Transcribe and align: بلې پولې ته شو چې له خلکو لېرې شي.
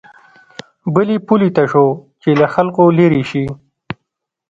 بلې 0.93 1.17
پولې 1.27 1.49
ته 1.55 1.63
شو 1.71 1.85
چې 2.21 2.29
له 2.39 2.47
خلکو 2.53 2.83
لېرې 2.97 3.23
شي. 3.29 3.45